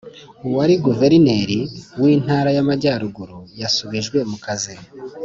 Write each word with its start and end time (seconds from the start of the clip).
Uwari 0.47 0.73
Guverineli 0.85 1.59
w’intara 2.01 2.49
y’amajyaruguru 2.57 3.37
yasubijwe 3.61 4.17
mu 4.29 4.37
kazi 4.45 4.75